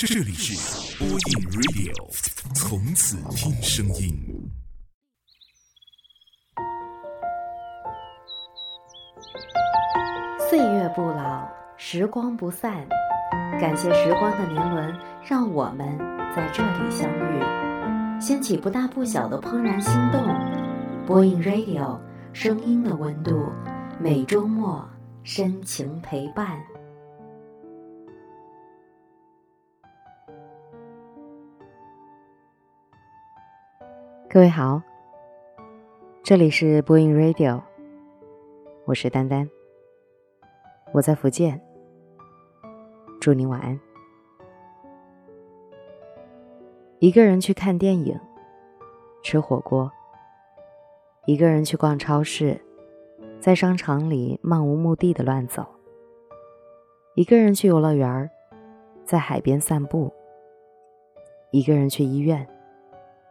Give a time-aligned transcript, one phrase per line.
[0.00, 1.18] 这里是播音
[1.50, 1.92] Radio，
[2.54, 4.16] 从此听声音。
[10.48, 12.86] 岁月不老，时光不散。
[13.60, 15.98] 感谢时光的年轮，让我们
[16.32, 20.22] 在这里相遇，掀起不大不小的怦然心动。
[21.08, 21.98] 播音 Radio，
[22.32, 23.50] 声音的温度，
[23.98, 24.88] 每周末
[25.24, 26.56] 深情陪伴。
[34.30, 34.82] 各位好，
[36.22, 37.62] 这里是播音 Radio，
[38.84, 39.48] 我是丹丹，
[40.92, 41.58] 我在福建，
[43.18, 43.80] 祝您晚安。
[46.98, 48.20] 一个人去看电影、
[49.22, 49.90] 吃火锅，
[51.24, 52.60] 一个人去逛超市，
[53.40, 55.64] 在商场里漫无目的的乱走，
[57.14, 58.30] 一个人去游乐园，
[59.06, 60.12] 在海边散步，
[61.50, 62.46] 一个人去医院，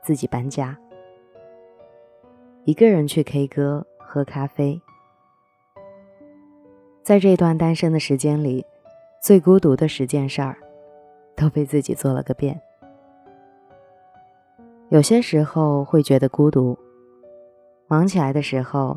[0.00, 0.78] 自己搬家。
[2.66, 4.80] 一个人去 K 歌喝咖啡，
[7.02, 8.64] 在这段单身的时间里，
[9.20, 10.56] 最孤独的十件事儿，
[11.36, 12.58] 都被自己做了个遍。
[14.88, 16.78] 有些时候会觉得孤独，
[17.86, 18.96] 忙起来的时候，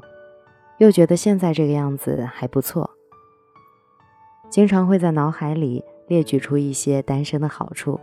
[0.78, 2.90] 又觉得现在这个样子还不错。
[4.50, 8.00] 经常会在脑海里列举出一些单身的好处，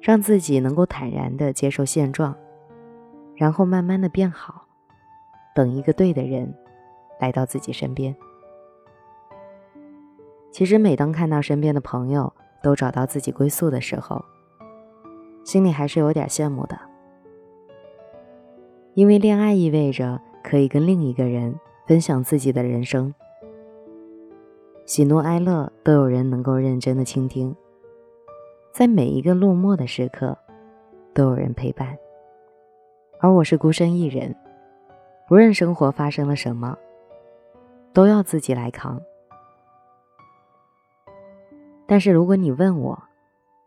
[0.00, 2.36] 让自己能够坦然的接受现状。
[3.36, 4.66] 然后慢慢的变好，
[5.54, 6.54] 等一个对的人
[7.18, 8.14] 来到自己身边。
[10.50, 14.22] 其实每当看到身边的朋友都找到自己归宿的时候，
[15.44, 16.78] 心里还是有点羡慕的。
[18.94, 23.14] 因为恋爱意味着可以跟另一个人分享自己的人生，
[24.84, 27.56] 喜怒哀乐都有人能够认真的倾听，
[28.70, 30.36] 在每一个落寞的时刻，
[31.14, 31.96] 都有人陪伴。
[33.22, 34.34] 而我是孤身一人，
[35.28, 36.76] 不论生活发生了什么，
[37.92, 39.00] 都要自己来扛。
[41.86, 43.00] 但是如果你问我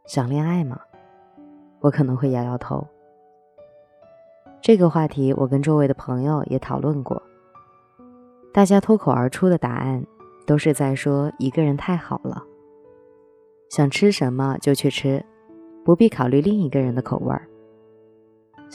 [0.06, 0.82] 想恋爱吗，
[1.80, 2.86] 我可能会摇摇头。
[4.62, 7.24] 这个话题我跟周围的朋友也讨论过，
[8.54, 10.06] 大家脱口而出的答案
[10.46, 12.44] 都是在说一个人太好了，
[13.70, 15.26] 想吃什么就去吃，
[15.86, 17.48] 不必考虑另一个人的口味儿。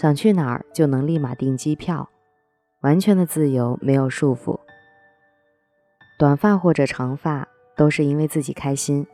[0.01, 2.09] 想去哪儿就能立马订机票，
[2.81, 4.59] 完全的自由，没有束缚。
[6.19, 7.47] 短发或者长发
[7.77, 9.07] 都是因为自己开心，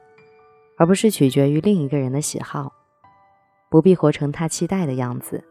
[0.79, 2.73] 而不是取决于另一个人的喜好。
[3.69, 5.43] 不必活成他期待的样子，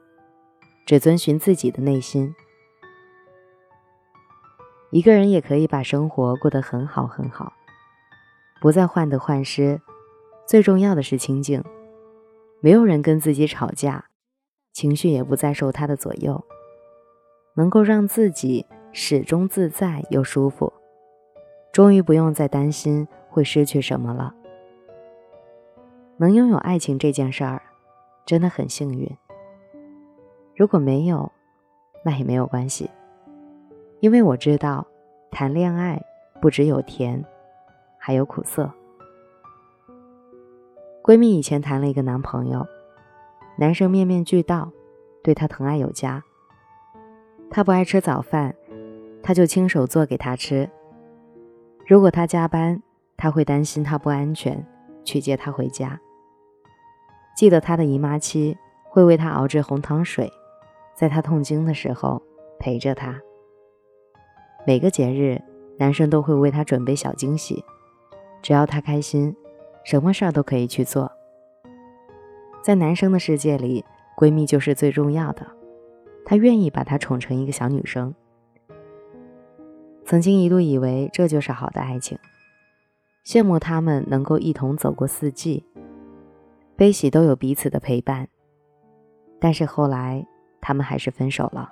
[0.86, 2.34] 只遵循自己的内心。
[4.90, 7.52] 一个人也可以把生活过得很好很好，
[8.62, 9.82] 不再患得患失。
[10.48, 11.62] 最重要的是清静，
[12.62, 14.06] 没有人跟自己吵架。
[14.76, 16.44] 情绪也不再受他的左右，
[17.54, 20.74] 能够让自己始终自在又舒服，
[21.72, 24.36] 终于不用再担心会失去什么了。
[26.18, 27.62] 能拥有爱情这件事儿，
[28.26, 29.10] 真的很幸运。
[30.58, 31.32] 如果没有，
[32.04, 32.92] 那也没有关系，
[34.02, 34.86] 因为我知道，
[35.32, 36.04] 谈恋爱
[36.42, 37.24] 不只有甜，
[37.98, 38.70] 还有苦涩。
[41.02, 42.68] 闺蜜以前谈了一个男朋友。
[43.58, 44.72] 男生面面俱到，
[45.24, 46.24] 对她疼爱有加。
[47.50, 48.54] 她不爱吃早饭，
[49.24, 50.70] 他就亲手做给她吃。
[51.88, 52.82] 如果他加班，
[53.16, 54.66] 他会担心她不安全，
[55.04, 56.00] 去接她回家。
[57.36, 60.32] 记得她的姨妈期，会为她熬制红糖水，
[60.94, 62.22] 在她痛经的时候
[62.60, 63.20] 陪着她。
[64.68, 65.42] 每个节日，
[65.78, 67.64] 男生都会为她准备小惊喜，
[68.42, 69.36] 只要她开心，
[69.84, 71.12] 什么事儿都可以去做。
[72.66, 73.86] 在男生的世界里，
[74.18, 75.46] 闺蜜就是最重要的。
[76.26, 78.12] 他愿意把她宠成一个小女生。
[80.04, 82.18] 曾经一度以为这就是好的爱情，
[83.24, 85.64] 羡慕他们能够一同走过四季，
[86.76, 88.28] 悲喜都有彼此的陪伴。
[89.40, 90.26] 但是后来，
[90.60, 91.70] 他们还是分手了。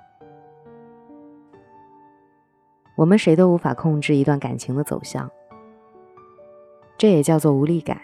[2.94, 5.28] 我们谁都无法控制一段感情的走向，
[6.96, 8.00] 这也叫做无力感。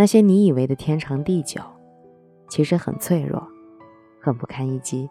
[0.00, 1.60] 那些你以为的天长地久，
[2.48, 3.46] 其实很脆弱，
[4.18, 5.10] 很不堪一击。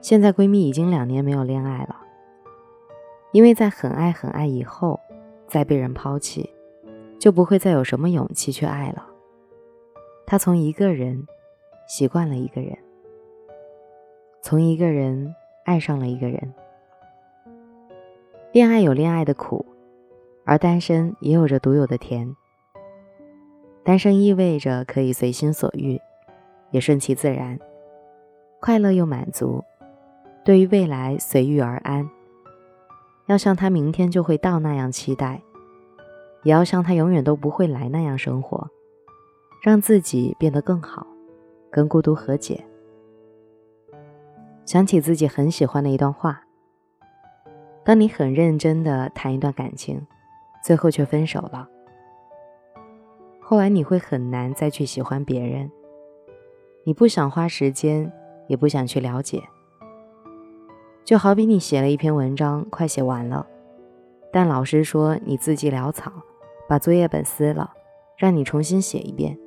[0.00, 2.00] 现在闺蜜已经两年没有恋爱了，
[3.32, 4.98] 因为在很爱很爱以后，
[5.46, 6.48] 再被人抛弃，
[7.18, 9.06] 就不会再有什么勇气去爱了。
[10.24, 11.26] 她从一个人
[11.86, 12.78] 习惯了一个人，
[14.40, 15.34] 从一个人
[15.66, 16.54] 爱上了一个人。
[18.52, 19.66] 恋爱有恋爱的苦，
[20.46, 22.34] 而单身也有着独有的甜。
[23.86, 26.00] 单身意味着可以随心所欲，
[26.72, 27.56] 也顺其自然，
[28.58, 29.62] 快乐又满足。
[30.44, 32.10] 对于未来随遇而安，
[33.26, 35.40] 要像他明天就会到那样期待，
[36.42, 38.68] 也要像他永远都不会来那样生活，
[39.62, 41.06] 让自己变得更好，
[41.70, 42.66] 跟孤独和解。
[44.64, 46.42] 想起自己很喜欢的一段话：
[47.84, 50.04] 当你很认真的谈一段感情，
[50.64, 51.68] 最后却分手了，
[53.48, 55.70] 后来你会很难再去喜欢别人，
[56.82, 58.12] 你不想花时间，
[58.48, 59.40] 也不想去了解。
[61.04, 63.46] 就好比你写了一篇文章，快写完了，
[64.32, 66.10] 但老师说你字迹潦草，
[66.68, 67.72] 把作业本撕了，
[68.16, 69.38] 让你重新写一遍。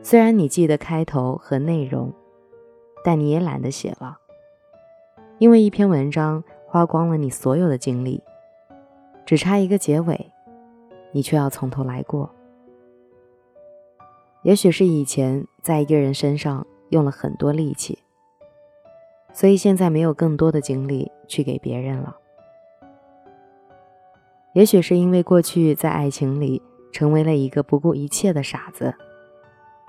[0.00, 2.12] 虽然你记得开头和内容，
[3.02, 4.18] 但你也懒得写了，
[5.38, 8.22] 因为一篇文章花光了你所有的精力，
[9.26, 10.30] 只差一个结尾，
[11.10, 12.32] 你却要从头来过。
[14.44, 17.98] 也许是以前在一个人身上用了很多力气。
[19.32, 22.16] 所以现在没有更多的精力去给别人了。
[24.52, 26.62] 也许是因为过去在爱情里
[26.92, 28.94] 成为了一个不顾一切的傻子，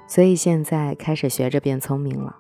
[0.08, 2.38] 所以现在开始学着变聪明了。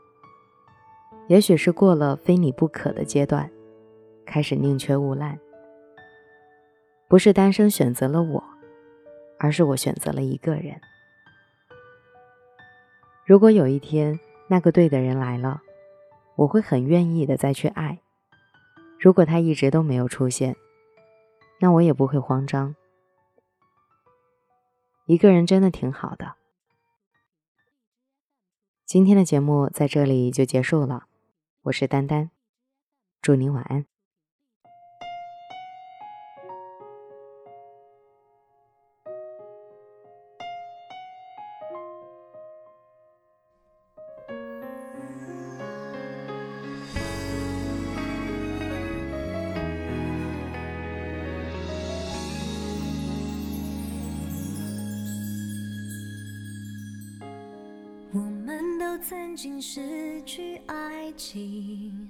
[1.27, 3.51] 也许是过了非你不可的阶段，
[4.25, 5.39] 开始宁缺毋滥。
[7.07, 8.43] 不是单身选择了我，
[9.37, 10.81] 而是我选择了一个人。
[13.25, 15.61] 如果有一天那个对的人来了。
[16.37, 18.01] 我会很愿意的再去爱，
[18.99, 20.57] 如果他一直都没有出现，
[21.61, 22.75] 那我也不会慌张。
[25.05, 26.35] 一个人真的挺好的。
[28.85, 31.05] 今天的节目在这里就结束了，
[31.61, 32.31] 我是丹丹，
[33.21, 33.85] 祝您晚安。
[58.97, 62.09] 曾经失去爱情，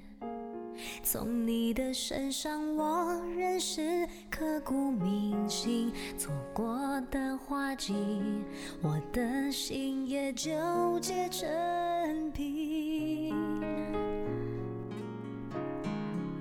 [1.02, 6.78] 从你的身上我认识刻骨铭心，错过
[7.10, 7.94] 的花季，
[8.82, 13.36] 我的心也纠结成冰。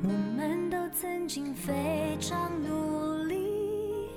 [0.03, 4.11] 我们都曾经非常努力，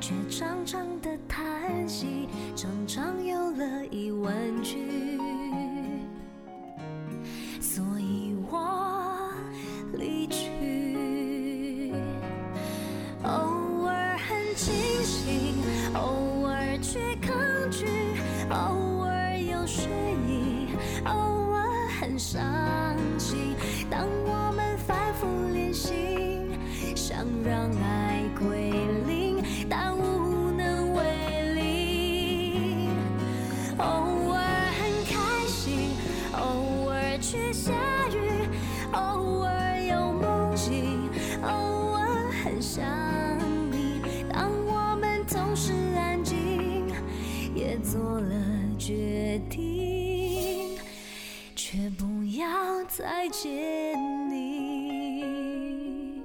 [0.00, 5.03] 却常常的叹息，常常有了疑问句。
[15.94, 17.34] 偶尔去抗
[17.70, 17.86] 拒，
[18.50, 19.90] 偶尔又睡
[20.26, 20.68] 意，
[21.04, 21.12] 偶
[21.52, 22.42] 尔很伤
[23.18, 23.54] 心，
[23.88, 25.94] 当我们反复练习，
[26.94, 28.72] 想让爱归
[29.06, 31.02] 零，但无能为
[31.54, 32.88] 力。
[33.78, 34.40] 偶尔
[34.78, 35.90] 很开心，
[36.32, 37.72] 偶尔却下
[38.08, 38.48] 雨，
[38.92, 41.08] 偶尔有梦境，
[41.42, 42.84] 偶尔很想
[52.96, 53.50] 再见
[54.30, 56.22] 你。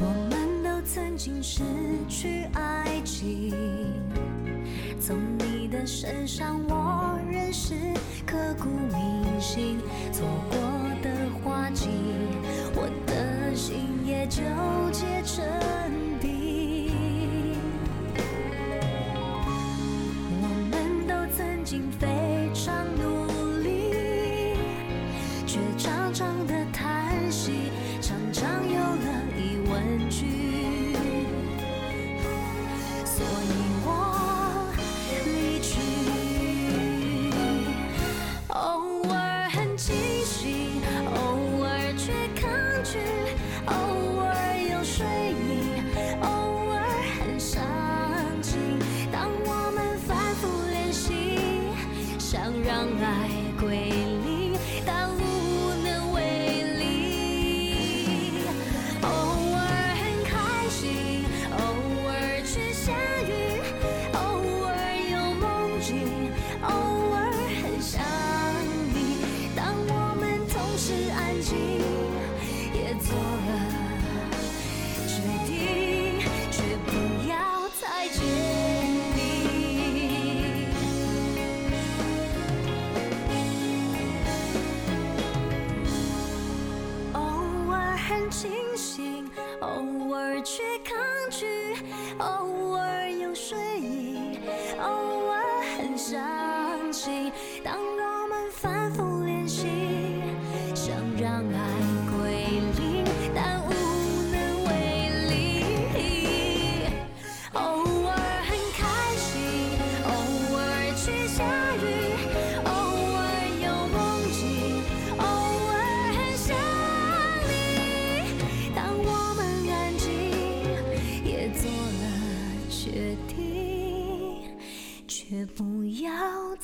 [0.00, 1.62] 我们都曾经失
[2.08, 3.54] 去爱情，
[5.00, 5.16] 从
[5.70, 7.74] 的身上我认识。
[8.26, 9.78] 刻骨铭心，
[10.12, 10.58] 错过
[11.02, 11.10] 的
[11.42, 11.88] 花季，
[12.74, 14.42] 我的心也纠
[14.92, 15.44] 结成
[16.20, 16.37] 冰。
[71.42, 71.56] 静
[72.74, 73.87] 也做了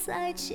[0.05, 0.55] 再见